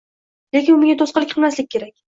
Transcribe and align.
lekin 0.57 0.79
bunga 0.81 0.97
to'sqinlik 1.03 1.35
qilmaslik 1.37 1.75
kerak 1.77 1.99